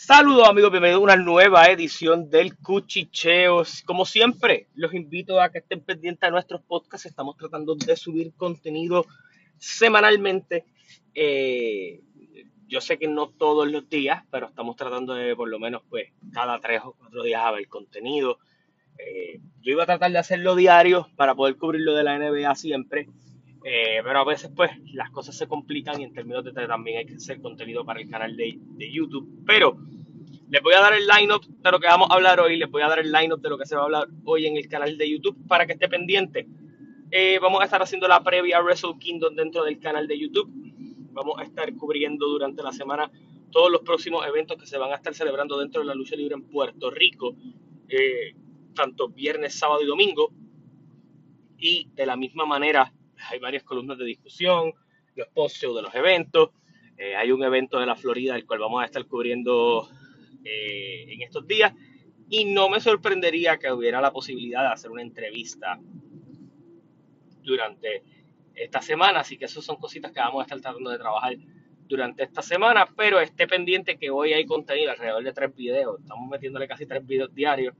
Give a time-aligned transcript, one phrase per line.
[0.00, 3.64] Saludos amigos, bienvenidos a una nueva edición del Cuchicheo.
[3.84, 7.06] Como siempre, los invito a que estén pendientes de nuestros podcasts.
[7.06, 9.06] Estamos tratando de subir contenido
[9.58, 10.66] semanalmente.
[11.16, 12.00] Eh,
[12.68, 16.12] yo sé que no todos los días, pero estamos tratando de por lo menos pues
[16.32, 18.38] cada tres o cuatro días haber contenido.
[18.98, 23.08] Eh, yo iba a tratar de hacerlo diario para poder cubrirlo de la NBA siempre.
[23.64, 27.06] Eh, pero a veces pues las cosas se complican y en términos de también hay
[27.06, 29.42] que hacer contenido para el canal de, de YouTube.
[29.46, 29.76] Pero
[30.50, 32.82] les voy a dar el lineup de lo que vamos a hablar hoy, les voy
[32.82, 34.96] a dar el lineup de lo que se va a hablar hoy en el canal
[34.96, 36.48] de YouTube para que esté pendiente.
[37.10, 40.50] Eh, vamos a estar haciendo la previa Wrestle Kingdom dentro del canal de YouTube.
[41.12, 43.10] Vamos a estar cubriendo durante la semana
[43.50, 46.34] todos los próximos eventos que se van a estar celebrando dentro de la lucha libre
[46.34, 47.34] en Puerto Rico,
[47.88, 48.34] eh,
[48.74, 50.32] tanto viernes, sábado y domingo.
[51.58, 52.92] Y de la misma manera
[53.30, 54.72] hay varias columnas de discusión,
[55.14, 56.50] los post de los eventos.
[56.96, 59.88] Eh, hay un evento de la Florida, el cual vamos a estar cubriendo
[60.44, 61.72] eh, en estos días.
[62.28, 65.78] Y no me sorprendería que hubiera la posibilidad de hacer una entrevista
[67.42, 68.02] durante
[68.54, 69.20] esta semana.
[69.20, 71.36] Así que eso son cositas que vamos a estar tratando de trabajar
[71.86, 72.86] durante esta semana.
[72.96, 76.00] Pero esté pendiente que hoy hay contenido alrededor de tres videos.
[76.00, 77.74] Estamos metiéndole casi tres videos diarios.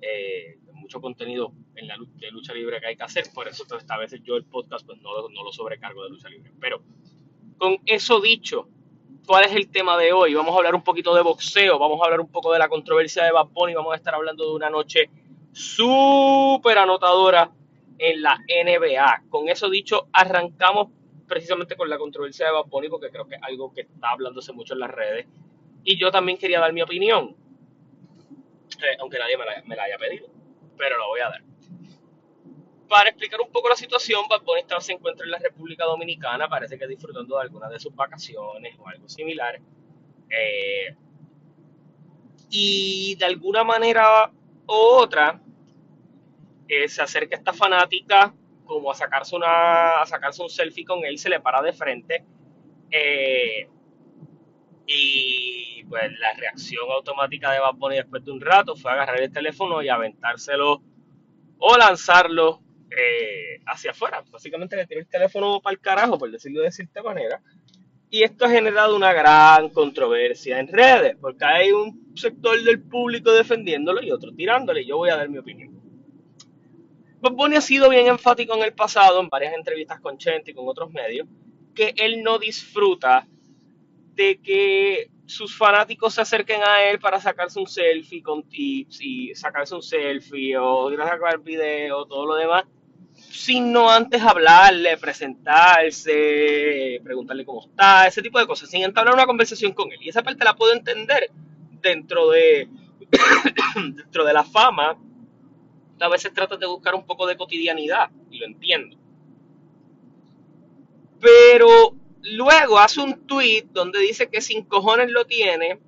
[0.00, 0.58] Eh,
[0.88, 3.98] mucho contenido en la de lucha libre que hay que hacer, por eso pues, a
[3.98, 6.50] veces yo el podcast pues no, no lo sobrecargo de lucha libre.
[6.58, 6.80] Pero
[7.58, 8.68] con eso dicho,
[9.26, 10.32] ¿cuál es el tema de hoy?
[10.32, 13.24] Vamos a hablar un poquito de boxeo, vamos a hablar un poco de la controversia
[13.24, 15.10] de Bad vamos a estar hablando de una noche
[15.52, 17.50] súper anotadora
[17.98, 19.24] en la NBA.
[19.28, 20.88] Con eso dicho, arrancamos
[21.26, 24.72] precisamente con la controversia de Bad porque creo que es algo que está hablándose mucho
[24.72, 25.26] en las redes.
[25.84, 27.36] Y yo también quería dar mi opinión,
[28.78, 30.37] eh, aunque nadie me la haya pedido
[30.78, 31.42] pero lo voy a dar.
[32.88, 36.78] Para explicar un poco la situación, Bad Bunny se encuentra en la República Dominicana, parece
[36.78, 39.60] que disfrutando de algunas de sus vacaciones o algo similar.
[40.30, 40.96] Eh,
[42.50, 44.30] y de alguna manera
[44.66, 45.38] u otra,
[46.66, 48.32] eh, se acerca esta fanática
[48.68, 52.24] como a sacarse, una, a sacarse un selfie con él, se le para de frente.
[52.90, 53.68] Eh,
[54.86, 59.32] y pues la reacción automática de Bad Bunny después de un rato fue agarrar el
[59.32, 60.82] teléfono y aventárselo
[61.58, 62.60] o lanzarlo
[62.90, 64.22] eh, hacia afuera.
[64.30, 67.40] Básicamente le tiró el teléfono para el carajo, por decirlo de cierta manera.
[68.10, 73.30] Y esto ha generado una gran controversia en redes, porque hay un sector del público
[73.32, 74.86] defendiéndolo y otro tirándole.
[74.86, 75.78] Yo voy a dar mi opinión.
[77.20, 80.54] Bob Bunny ha sido bien enfático en el pasado, en varias entrevistas con Chente y
[80.54, 81.26] con otros medios,
[81.74, 83.26] que él no disfruta
[84.18, 89.32] de que sus fanáticos se acerquen a él para sacarse un selfie con tips y
[89.36, 92.64] sacarse un selfie o ir a sacar video, todo lo demás,
[93.14, 99.72] sino antes hablarle, presentarse, preguntarle cómo está, ese tipo de cosas, sin entablar una conversación
[99.72, 99.98] con él.
[100.00, 101.30] Y esa parte la puedo entender
[101.80, 102.68] dentro de,
[103.94, 104.98] dentro de la fama.
[106.00, 108.96] A veces trata de buscar un poco de cotidianidad, y lo entiendo.
[111.20, 115.78] Pero Luego hace un tweet donde dice que sin cojones lo tiene,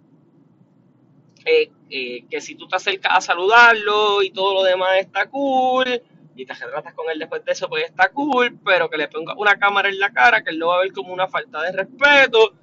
[1.44, 6.02] eh, eh, que si tú te acercas a saludarlo y todo lo demás está cool,
[6.36, 9.34] y te retratas con él después de eso, pues está cool, pero que le ponga
[9.36, 11.72] una cámara en la cara, que él lo va a ver como una falta de
[11.72, 12.54] respeto,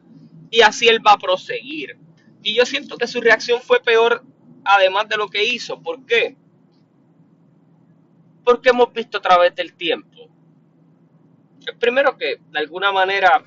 [0.49, 1.97] y así él va a proseguir.
[2.41, 4.23] Y yo siento que su reacción fue peor,
[4.63, 5.81] además de lo que hizo.
[5.81, 6.35] ¿Por qué?
[8.43, 10.29] Porque hemos visto a través del tiempo.
[11.79, 13.43] Primero que, de alguna manera,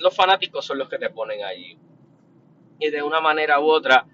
[0.00, 1.76] los fanáticos son los que te ponen allí.
[2.78, 4.06] Y de una manera u otra,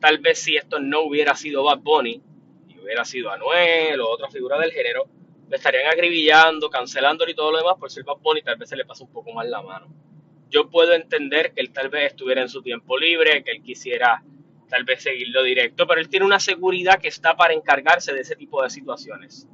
[0.00, 2.22] tal vez si esto no hubiera sido Bad Bunny,
[2.68, 5.06] y hubiera sido Anuel o otra figura del género,
[5.48, 8.76] le estarían agribillando, cancelando y todo lo demás por ser Bad Bunny, tal vez se
[8.76, 9.86] le pasa un poco más la mano.
[10.50, 14.22] Yo puedo entender que él tal vez estuviera en su tiempo libre, que él quisiera
[14.68, 18.36] tal vez seguirlo directo, pero él tiene una seguridad que está para encargarse de ese
[18.36, 19.48] tipo de situaciones.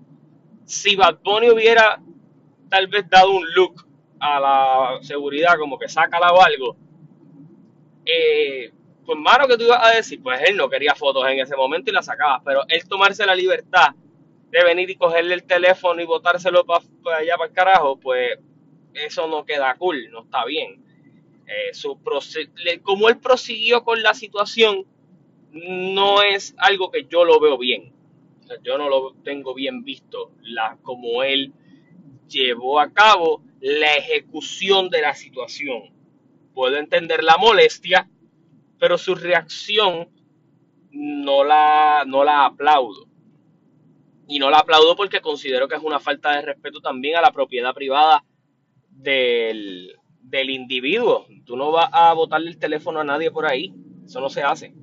[0.64, 2.00] Si Bad Bunny hubiera
[2.68, 3.86] tal vez dado un look
[4.22, 6.76] a la seguridad, como que sácala o algo,
[8.06, 8.70] eh,
[9.04, 11.90] pues mano que tú ibas a decir, pues él no quería fotos en ese momento
[11.90, 13.94] y la sacabas, pero él tomarse la libertad
[14.50, 16.84] de venir y cogerle el teléfono y botárselo para
[17.18, 18.38] allá para el carajo, pues
[18.94, 20.84] eso no queda cool, no está bien.
[21.46, 21.98] Eh, su
[22.82, 24.86] como él prosiguió con la situación,
[25.50, 27.92] no es algo que yo lo veo bien.
[28.62, 31.52] yo no lo tengo bien visto, la, como él
[32.28, 35.94] llevó a cabo la ejecución de la situación.
[36.52, 38.10] Puedo entender la molestia,
[38.78, 40.08] pero su reacción
[40.90, 43.06] no la, no la aplaudo.
[44.26, 47.30] Y no la aplaudo porque considero que es una falta de respeto también a la
[47.30, 48.24] propiedad privada
[48.90, 51.26] del, del individuo.
[51.44, 53.72] Tú no vas a botarle el teléfono a nadie por ahí.
[54.04, 54.74] Eso no se hace.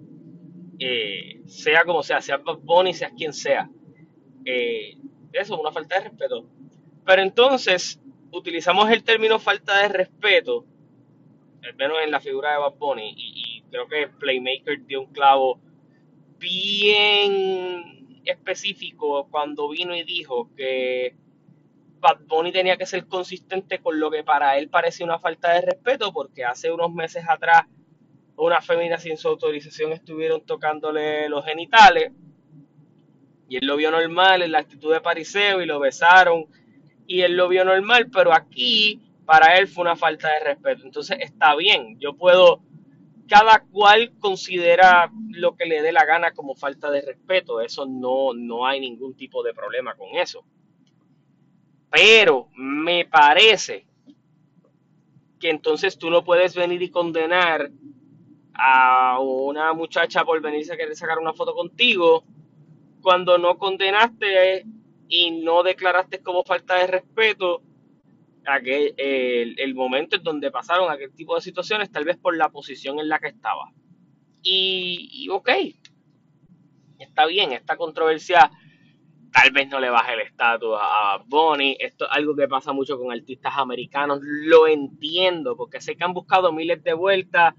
[0.79, 3.69] Eh, sea como sea, sea Bad Bunny, sea quien sea.
[4.45, 4.95] Eh,
[5.33, 6.45] eso es una falta de respeto.
[7.05, 7.99] Pero entonces
[8.31, 10.65] utilizamos el término falta de respeto,
[11.63, 15.59] al menos en la figura de Bad Bunny, y, creo que Playmaker dio un clavo
[16.39, 21.15] bien específico cuando vino y dijo que
[21.99, 25.61] Bad Bunny tenía que ser consistente con lo que para él parecía una falta de
[25.61, 27.65] respeto, porque hace unos meses atrás
[28.37, 32.13] una fémina sin su autorización estuvieron tocándole los genitales
[33.49, 36.45] y él lo vio normal en la actitud de pariseo y lo besaron
[37.09, 40.85] y él lo vio normal, pero aquí para él fue una falta de respeto.
[40.85, 42.61] Entonces está bien, yo puedo,
[43.27, 48.35] cada cual considera lo que le dé la gana como falta de respeto, eso no,
[48.35, 50.45] no hay ningún tipo de problema con eso.
[51.89, 53.88] Pero me parece
[55.39, 57.71] que entonces tú no puedes venir y condenar
[58.53, 62.23] a una muchacha por venirse a querer sacar una foto contigo
[63.01, 64.63] cuando no condenaste
[65.09, 67.63] y no declaraste como falta de respeto
[68.45, 72.50] aquel, el, el momento en donde pasaron aquel tipo de situaciones, tal vez por la
[72.50, 73.73] posición en la que estaba.
[74.41, 75.50] Y, y ok,
[77.00, 78.50] está bien, esta controversia
[79.31, 81.77] tal vez no le baje el estatus a Bonnie.
[81.79, 84.19] Esto es algo que pasa mucho con artistas americanos.
[84.21, 87.53] Lo entiendo, porque sé que han buscado miles de vueltas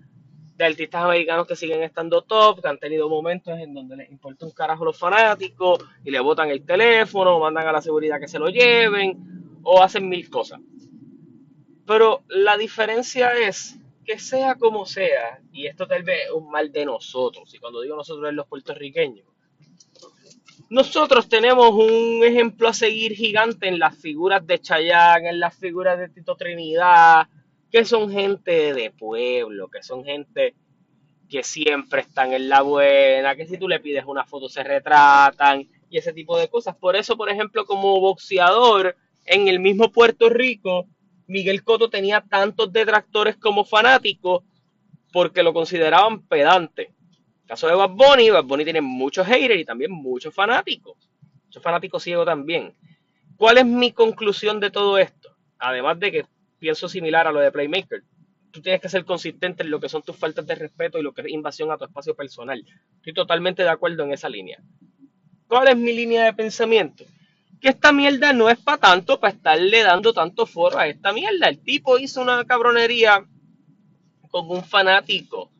[0.60, 4.44] de artistas americanos que siguen estando top, que han tenido momentos en donde les importa
[4.44, 8.38] un carajo los fanáticos y le botan el teléfono, mandan a la seguridad que se
[8.38, 10.60] lo lleven, o hacen mil cosas.
[11.86, 16.70] Pero la diferencia es que sea como sea, y esto tal vez es un mal
[16.70, 19.26] de nosotros, y cuando digo nosotros es los puertorriqueños,
[20.68, 25.98] nosotros tenemos un ejemplo a seguir gigante en las figuras de Chayanne, en las figuras
[25.98, 27.26] de Tito Trinidad,
[27.70, 30.54] que son gente de pueblo, que son gente
[31.28, 35.68] que siempre están en la buena, que si tú le pides una foto se retratan
[35.88, 36.76] y ese tipo de cosas.
[36.76, 40.86] Por eso, por ejemplo, como boxeador en el mismo Puerto Rico,
[41.28, 44.42] Miguel Cotto tenía tantos detractores como fanáticos
[45.12, 46.92] porque lo consideraban pedante.
[47.42, 50.96] El caso de Bad Bunny, Bad Bunny tiene muchos haters y también muchos fanáticos.
[51.44, 52.74] Muchos fanáticos ciegos también.
[53.36, 55.36] ¿Cuál es mi conclusión de todo esto?
[55.58, 56.26] Además de que
[56.60, 58.04] pienso similar a lo de Playmaker.
[58.52, 61.12] Tú tienes que ser consistente en lo que son tus faltas de respeto y lo
[61.12, 62.64] que es invasión a tu espacio personal.
[62.96, 64.60] Estoy totalmente de acuerdo en esa línea.
[65.48, 67.04] ¿Cuál es mi línea de pensamiento?
[67.60, 71.48] Que esta mierda no es para tanto, para estarle dando tanto foro a esta mierda.
[71.48, 73.24] El tipo hizo una cabronería
[74.30, 75.50] con un fanático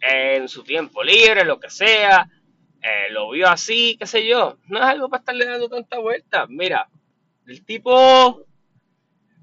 [0.00, 2.28] en su tiempo libre, lo que sea.
[2.82, 4.58] Eh, lo vio así, qué sé yo.
[4.68, 6.46] No es algo para estarle dando tanta vuelta.
[6.48, 6.88] Mira,
[7.46, 8.46] el tipo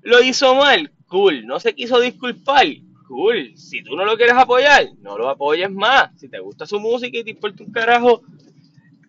[0.03, 1.45] lo hizo mal, cool.
[1.45, 2.65] No se quiso disculpar,
[3.07, 3.57] cool.
[3.57, 6.11] Si tú no lo quieres apoyar, no lo apoyes más.
[6.19, 8.21] Si te gusta su música y te importa un carajo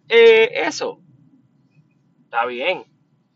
[0.09, 1.01] eh, eso,
[2.25, 2.85] está bien.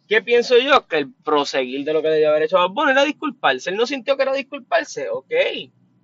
[0.06, 0.86] ¿Qué pienso yo?
[0.86, 3.70] Que el proseguir de lo que debía haber hecho Bad era disculparse.
[3.70, 5.08] Él no sintió que era disculparse.
[5.10, 5.32] Ok.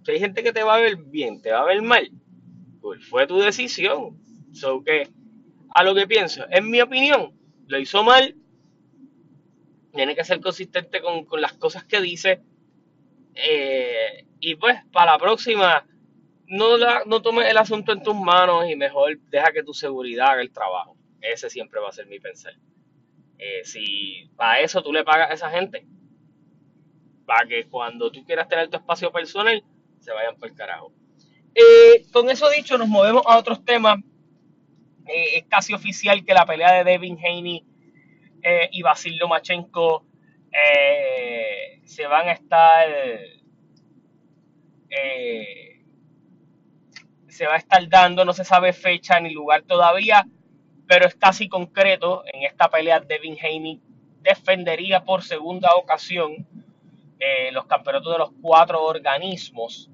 [0.06, 2.10] Hay gente que te va a ver bien, te va a ver mal.
[2.82, 4.18] Pues fue tu decisión.
[4.52, 5.08] So que,
[5.74, 7.32] a lo que pienso, en mi opinión,
[7.66, 8.36] lo hizo mal,
[9.94, 12.40] tiene que ser consistente con, las cosas que dice.
[13.34, 15.86] Eh, y pues, para la próxima,
[16.46, 20.32] no, la, no tomes el asunto en tus manos y mejor deja que tu seguridad
[20.32, 20.96] haga el trabajo.
[21.20, 22.54] Ese siempre va a ser mi pensar.
[23.38, 25.86] Eh, si para eso tú le pagas a esa gente,
[27.24, 29.64] para que cuando tú quieras tener tu espacio personal,
[30.00, 30.92] se vayan por el carajo.
[31.54, 33.98] Eh, con eso dicho, nos movemos a otros temas.
[35.06, 37.64] Es casi oficial que la pelea de Devin Haney
[38.46, 40.04] eh, y Basil Lomachenko
[40.52, 42.88] eh, se van a estar
[44.90, 45.82] eh,
[47.26, 50.26] se va a estar dando, no se sabe fecha ni lugar todavía,
[50.86, 52.22] pero es casi concreto.
[52.32, 53.80] En esta pelea Devin Haney
[54.20, 56.46] defendería por segunda ocasión
[57.52, 59.90] los campeonatos de los cuatro organismos,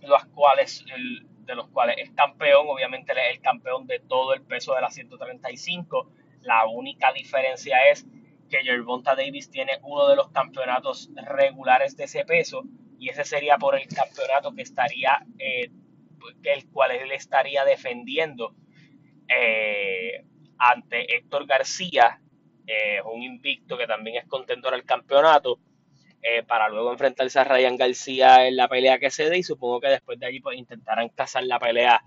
[0.00, 4.34] los cuales el, de los cuales es campeón, obviamente él es el campeón de todo
[4.34, 6.10] el peso de la 135.
[6.42, 8.06] La única diferencia es
[8.50, 12.64] que Gervonta Davis tiene uno de los campeonatos regulares de ese peso
[12.98, 15.70] y ese sería por el campeonato que estaría, eh,
[16.42, 18.54] el cual él estaría defendiendo
[19.28, 20.24] eh,
[20.58, 22.20] ante Héctor García,
[22.66, 25.58] eh, un invicto que también es contendor al campeonato
[26.22, 29.80] eh, para luego enfrentarse a Ryan García en la pelea que se dé y supongo
[29.80, 32.02] que después de allí pues intentarán cazar la pelea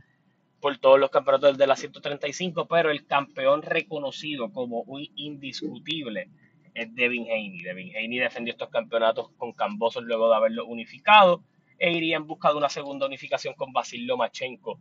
[0.60, 6.30] por todos los campeonatos de la 135, pero el campeón reconocido como un indiscutible
[6.74, 7.62] es Devin Haney.
[7.62, 11.44] Devin Haney defendió estos campeonatos con Cambosos luego de haberlo unificado
[11.78, 14.80] e iría en busca de una segunda unificación con Basil Lomachenko.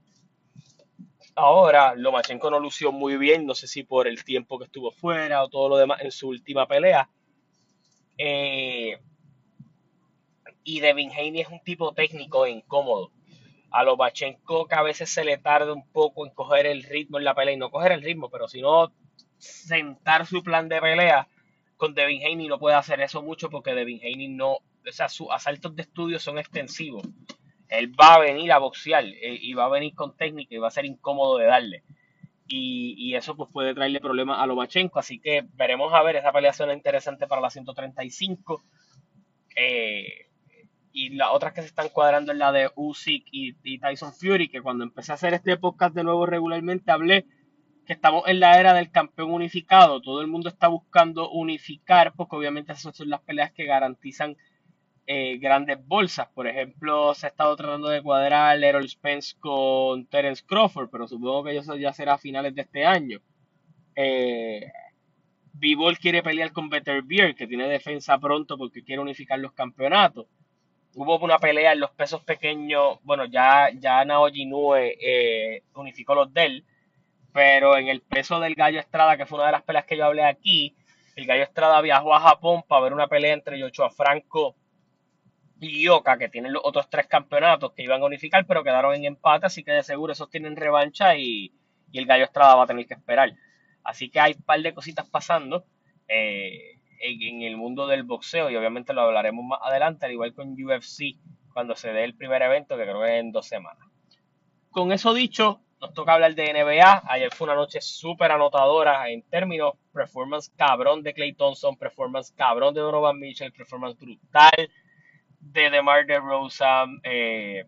[1.37, 5.45] Ahora, Lomachenko no lució muy bien, no sé si por el tiempo que estuvo fuera
[5.45, 7.09] o todo lo demás en su última pelea.
[8.17, 8.99] Eh,
[10.69, 13.11] y Devin Haney es un tipo técnico e incómodo.
[13.71, 17.25] A Lomachenko que a veces se le tarda un poco en coger el ritmo en
[17.25, 18.93] la pelea y no coger el ritmo, pero si no
[19.39, 21.27] sentar su plan de pelea
[21.79, 25.29] con Devin Haney no puede hacer eso mucho porque Devin Haney no, o sea, sus
[25.31, 27.03] asaltos de estudio son extensivos.
[27.71, 30.69] Él va a venir a boxear eh, y va a venir con técnica y va
[30.69, 31.83] a ser incómodo de darle.
[32.47, 34.99] Y, eso pues puede traerle problemas a Lomachenko.
[34.99, 38.63] Así que veremos a ver, esa pelea suena interesante para la 135.
[39.55, 40.28] Eh,
[40.93, 44.63] y las otras que se están cuadrando es la de Usyk y, Tyson Fury, que
[44.63, 47.27] cuando empecé a hacer este podcast de nuevo regularmente hablé
[47.87, 50.01] que estamos en la era del campeón unificado.
[50.03, 54.37] Todo el mundo está buscando unificar, porque obviamente esas son las peleas que garantizan
[55.07, 56.29] eh, grandes bolsas.
[56.35, 61.45] Por ejemplo, se ha estado tratando de cuadrar Errol Spence con Terence Crawford, pero supongo
[61.45, 63.21] que eso ya será a finales de este año.
[63.97, 64.71] Eh,
[66.01, 70.27] quiere pelear con Better Beer, que tiene defensa pronto porque quiere unificar los campeonatos.
[71.01, 74.51] Hubo una pelea en los pesos pequeños, bueno, ya, ya Naoji
[75.01, 76.65] eh, unificó los de él,
[77.33, 80.07] pero en el peso del Gallo Estrada, que fue una de las peleas que yo
[80.07, 80.75] hablé aquí,
[81.15, 84.57] el Gallo Estrada viajó a Japón para ver una pelea entre Yochoa Franco
[85.61, 89.05] y Yoka, que tienen los otros tres campeonatos que iban a unificar, pero quedaron en
[89.05, 91.53] empate, así que de seguro esos tienen revancha y,
[91.93, 93.33] el Gallo Estrada va a tener que esperar.
[93.85, 95.65] Así que hay un par de cositas pasando
[96.09, 100.53] eh, en, el mundo del boxeo y obviamente lo hablaremos más adelante, al igual con
[100.53, 101.17] UFC,
[101.53, 103.87] cuando se dé el primer evento, que creo que es en dos semanas.
[104.71, 107.03] Con eso dicho, nos toca hablar de NBA.
[107.09, 112.75] Ayer fue una noche súper anotadora en términos performance cabrón de Clay Thompson, performance cabrón
[112.75, 114.71] de Donovan Mitchell, performance brutal
[115.41, 117.65] de DeMar DeRozan, eh,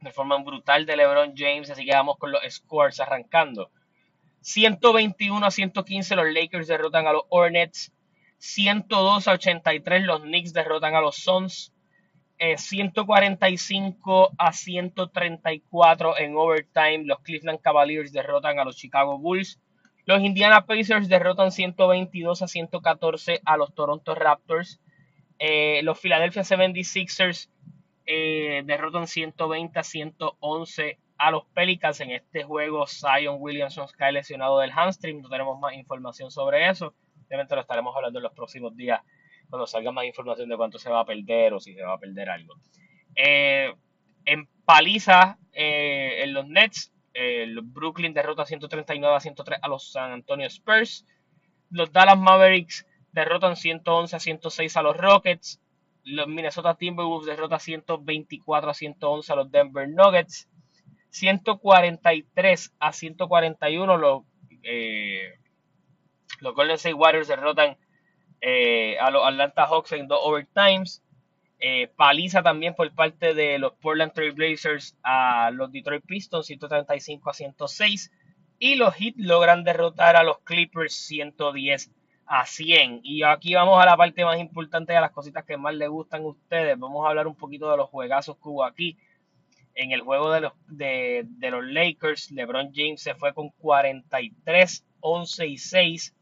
[0.00, 3.70] de forma brutal de LeBron James, así que vamos con los scores arrancando.
[4.40, 7.92] 121 a 115 los Lakers derrotan a los Hornets,
[8.38, 11.72] 102 a 83 los Knicks derrotan a los Suns,
[12.38, 19.60] 145 eh, a 134 en overtime los Cleveland Cavaliers derrotan a los Chicago Bulls,
[20.06, 24.80] los Indiana Pacers derrotan 122 a 114 a los Toronto Raptors,
[25.38, 27.50] eh, los Philadelphia 76ers
[28.06, 32.86] eh, derrotan 120 a 111 a los Pelicans en este juego.
[32.86, 35.20] Zion Williamson cae lesionado del hamstring.
[35.20, 36.94] No tenemos más información sobre eso.
[37.28, 39.00] Obviamente lo estaremos hablando en los próximos días
[39.48, 41.98] cuando salga más información de cuánto se va a perder o si se va a
[41.98, 42.54] perder algo.
[43.14, 43.72] Eh,
[44.24, 50.46] en paliza en los Nets, los Brooklyn derrota 139 a 103 a los San Antonio
[50.46, 51.06] Spurs.
[51.70, 55.60] Los Dallas Mavericks derrotan 111 a 106 a los Rockets.
[56.04, 60.48] Los Minnesota Timberwolves derrotan 124 a 111 a los Denver Nuggets.
[61.10, 64.22] 143 a 141 los,
[64.62, 65.37] eh,
[66.40, 67.76] los Golden State Warriors derrotan
[68.40, 71.02] eh, a los Atlanta Hawks en dos overtimes.
[71.60, 77.30] Eh, paliza también por parte de los Portland Trail Blazers a los Detroit Pistons 135
[77.30, 78.12] a 106
[78.60, 81.90] y los Heat logran derrotar a los Clippers 110
[82.26, 83.00] a 100.
[83.02, 86.22] Y aquí vamos a la parte más importante de las cositas que más les gustan
[86.22, 86.78] a ustedes.
[86.78, 88.98] Vamos a hablar un poquito de los juegazos que hubo aquí.
[89.74, 95.46] En el juego de los, de, los Lakers, LeBron James se fue con 43, 11
[95.46, 96.16] y 6,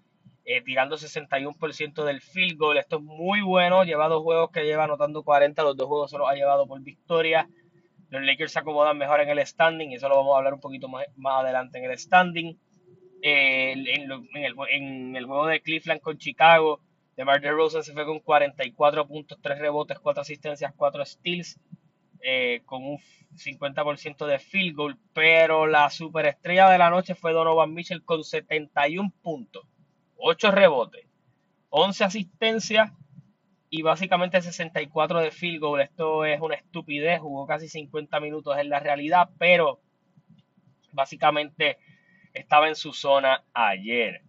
[0.46, 2.78] eh, tirando 61% del field goal.
[2.78, 3.84] Esto es muy bueno.
[3.84, 6.80] Lleva dos juegos que lleva anotando 40, los dos juegos se los ha llevado por
[6.80, 7.48] victoria.
[8.08, 10.88] Los Lakers se acomodan mejor en el standing, eso lo vamos a hablar un poquito
[10.88, 12.56] más, más adelante en el standing.
[13.20, 16.80] Eh, en, el, juego de Cleveland con Chicago,
[17.16, 21.58] de DeRozan se fue con 44 puntos, 3 rebotes, 4 asistencias, 4 steals,
[22.22, 22.98] eh, con un
[23.34, 29.12] 50% de field goal, pero la superestrella de la noche fue Donovan Mitchell con 71
[29.22, 29.64] puntos,
[30.18, 31.06] 8 rebotes,
[31.70, 32.92] 11 asistencias
[33.70, 35.80] y básicamente 64 de field goal.
[35.80, 39.80] Esto es una estupidez, jugó casi 50 minutos en la realidad, pero
[40.92, 41.78] básicamente
[42.32, 44.22] estaba en su zona ayer.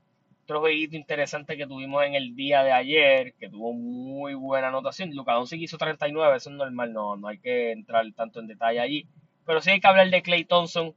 [0.44, 5.14] Otro jueguito interesante que tuvimos en el día de ayer, que tuvo muy buena anotación.
[5.14, 8.80] Luka Doncic hizo 39, eso es normal, no, no hay que entrar tanto en detalle
[8.80, 9.08] allí.
[9.46, 10.96] Pero sí hay que hablar de Clay Thompson,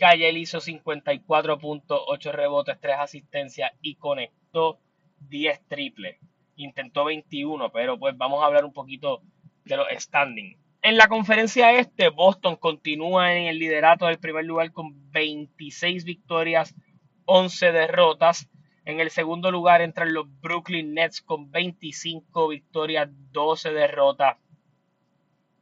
[0.00, 4.78] ayer hizo 54 puntos, 8 rebotes, 3 asistencias y conectó
[5.28, 6.18] 10 triples.
[6.56, 9.22] Intentó 21, pero pues vamos a hablar un poquito
[9.64, 10.58] de los standings.
[10.82, 16.74] En la conferencia este, Boston continúa en el liderato del primer lugar con 26 victorias,
[17.26, 18.48] 11 derrotas.
[18.86, 24.38] En el segundo lugar entran los Brooklyn Nets con 25 victorias, 12 derrotas.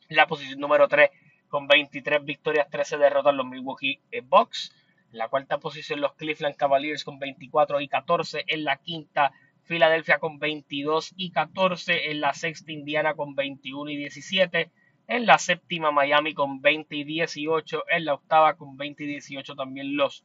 [0.09, 1.11] La posición número 3,
[1.49, 4.73] con 23 victorias, 13 derrotas, los Milwaukee Bucks.
[5.11, 8.45] En la cuarta posición, los Cleveland Cavaliers con 24 y 14.
[8.47, 12.11] En la quinta, Filadelfia con 22 y 14.
[12.11, 14.71] En la sexta, Indiana con 21 y 17.
[15.07, 17.85] En la séptima, Miami con 20 y 18.
[17.89, 20.25] En la octava, con 20 y 18 también los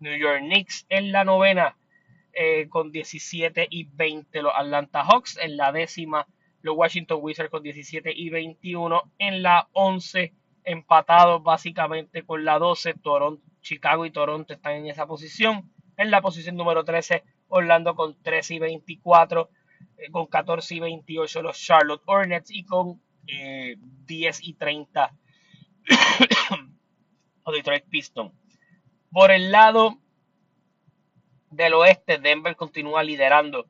[0.00, 0.86] New York Knicks.
[0.88, 1.76] En la novena,
[2.32, 5.38] eh, con 17 y 20 los Atlanta Hawks.
[5.38, 6.26] En la décima,
[6.62, 9.12] los Washington Wizards con 17 y 21.
[9.18, 10.32] En la 11,
[10.64, 15.70] empatados básicamente con la 12, Toronto, Chicago y Toronto están en esa posición.
[15.96, 19.48] En la posición número 13, Orlando con 13 y 24.
[19.98, 25.12] Eh, con 14 y 28 los Charlotte Hornets y con 10 eh, y 30
[27.46, 28.32] los Detroit Pistons.
[29.10, 29.98] Por el lado
[31.50, 33.66] del oeste, Denver continúa liderando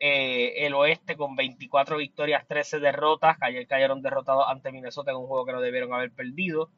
[0.00, 3.36] eh, el oeste con 24 victorias, 13 derrotas.
[3.40, 6.70] Ayer cayeron derrotados ante Minnesota en un juego que no debieron haber perdido.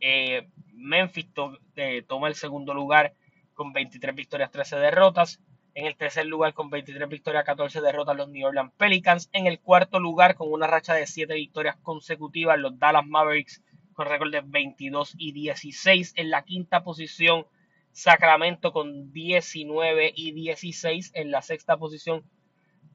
[0.00, 1.28] Eh, Memphis
[1.76, 3.14] eh, toma el segundo lugar
[3.54, 5.40] con 23 victorias, 13 derrotas.
[5.74, 9.28] En el tercer lugar con 23 victorias, 14 derrotas los New Orleans Pelicans.
[9.32, 13.62] En el cuarto lugar con una racha de 7 victorias consecutivas los Dallas Mavericks
[13.92, 16.14] con récord de 22 y 16.
[16.16, 17.46] En la quinta posición
[17.92, 21.12] Sacramento con 19 y 16.
[21.14, 22.24] En la sexta posición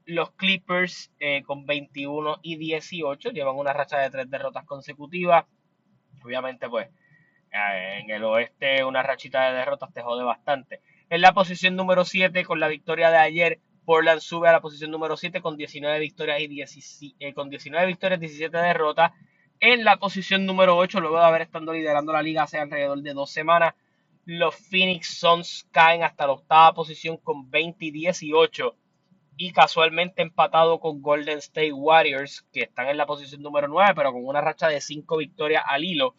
[0.06, 5.44] los Clippers eh, con 21 y 18 llevan una racha de tres derrotas consecutivas.
[6.24, 6.88] Obviamente, pues
[7.52, 10.80] eh, en el oeste una rachita de derrotas te jode bastante.
[11.10, 14.90] En la posición número 7, con la victoria de ayer, Portland sube a la posición
[14.90, 19.12] número 7 con 19 victorias y 17, eh, con 19 victorias, 17 derrotas.
[19.58, 23.12] En la posición número 8, luego de haber estado liderando la liga hace alrededor de
[23.12, 23.74] dos semanas,
[24.24, 28.76] los Phoenix Suns caen hasta la octava posición con 20 y 18
[29.36, 34.12] y casualmente empatado con Golden State Warriors, que están en la posición número 9, pero
[34.12, 36.14] con una racha de 5 victorias al hilo.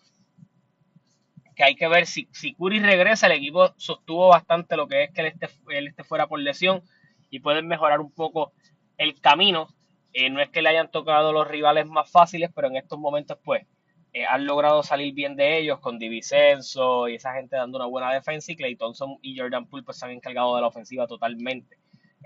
[1.56, 5.12] Que hay que ver si, si Curry regresa, el equipo sostuvo bastante lo que es
[5.12, 6.84] que él esté, él fuera por lesión
[7.32, 8.54] y pueden mejorar un poco
[8.98, 9.68] el camino.
[10.14, 13.40] Eh, no es que le hayan tocado los rivales más fáciles, pero en estos momentos,
[13.44, 13.66] pues,
[14.14, 18.14] eh, han logrado salir bien de ellos con Divicenzo y esa gente dando una buena
[18.14, 18.52] defensa.
[18.52, 21.78] Y Clay Thompson y Jordan Poole, pues, se han encargado de la ofensiva totalmente.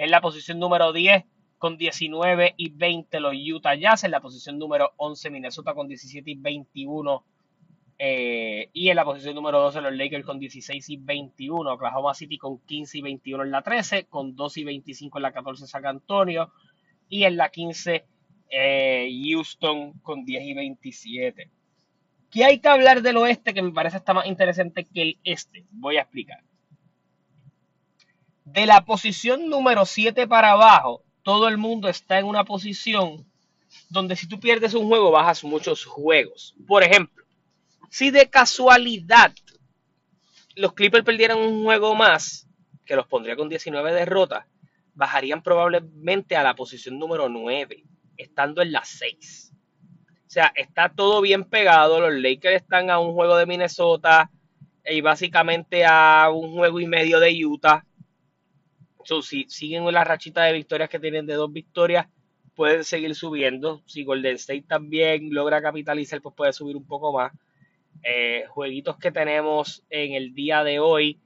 [0.02, 1.26] En la posición número 10
[1.60, 4.04] con 19 y 20 los Utah Jazz.
[4.04, 7.24] En la posición número 11 Minnesota con 17 y 21.
[8.00, 11.72] Eh, y en la posición número 12 los Lakers con 16 y 21.
[11.72, 14.06] Oklahoma City con 15 y 21 en la 13.
[14.06, 16.52] Con 2 y 25 en la 14 San Antonio.
[17.08, 18.04] Y en la 15
[18.50, 21.52] eh, Houston con 10 y 27.
[22.32, 25.68] ¿Qué hay que hablar del oeste que me parece está más interesante que el este?
[25.70, 26.40] Voy a explicar
[28.46, 33.26] de la posición número 7 para abajo, todo el mundo está en una posición
[33.90, 36.56] donde si tú pierdes un juego, bajas muchos juegos.
[36.68, 37.24] Por ejemplo,
[37.90, 39.34] si de casualidad
[40.56, 42.48] los Clippers perdieran un juego más,
[42.86, 44.46] que los pondría con 19 derrotas,
[44.94, 47.84] bajarían probablemente a la posición número 9,
[48.18, 49.54] estando en la 6.
[49.54, 52.00] O sea, está todo bien pegado.
[52.00, 54.32] Los Lakers están a un juego de Minnesota
[54.86, 57.86] y básicamente a un juego y medio de Utah.
[59.06, 62.08] Si siguen la rachita de victorias que tienen de dos victorias,
[62.56, 63.82] pueden seguir subiendo.
[63.86, 67.32] Si Golden State también logra capitalizar, pues puede subir un poco más.
[68.04, 71.20] Eh, jueguitos que tenemos en el día de hoy,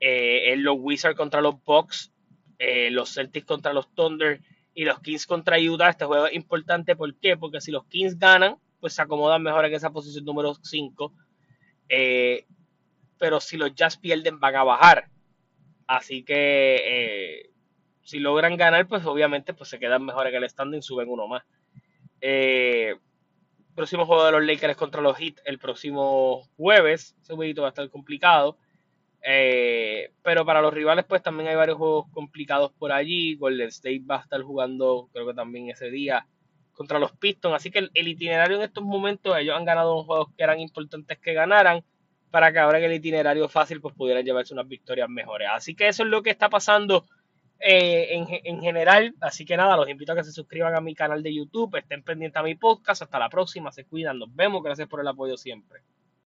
[0.00, 2.12] eh, en los Wizards contra los Bucks,
[2.58, 4.40] eh, los Celtics contra los Thunder
[4.74, 5.90] y los Kings contra Utah.
[5.90, 6.96] Este juego es importante.
[6.96, 11.12] Porque si los Kings ganan, pues se acomodan mejor en esa posición número 5.
[13.18, 15.11] pero si los Jazz pierden, van a bajar.
[15.92, 17.50] Así que eh,
[18.00, 21.44] si logran ganar, pues obviamente pues se quedan mejor en el standing, suben uno más.
[22.22, 22.96] Eh,
[23.74, 27.14] próximo juego de los Lakers contra los Heat el próximo jueves.
[27.20, 28.56] Ese jueguito va a estar complicado.
[29.22, 33.36] Eh, pero para los rivales, pues también hay varios juegos complicados por allí.
[33.36, 36.26] Golden State va a estar jugando, creo que también ese día,
[36.72, 37.54] contra los Pistons.
[37.54, 41.18] Así que el itinerario en estos momentos, ellos han ganado unos juegos que eran importantes
[41.18, 41.84] que ganaran
[42.32, 45.48] para que ahora en el itinerario fácil pues pudieran llevarse unas victorias mejores.
[45.52, 47.04] Así que eso es lo que está pasando
[47.60, 49.14] eh, en, en, general.
[49.20, 52.02] Así que nada, los invito a que se suscriban a mi canal de YouTube, estén
[52.02, 53.02] pendientes a mi podcast.
[53.02, 55.80] Hasta la próxima, se cuidan, nos vemos, gracias por el apoyo siempre.